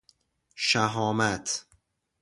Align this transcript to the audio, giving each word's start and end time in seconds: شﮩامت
شﮩامت 0.67 1.47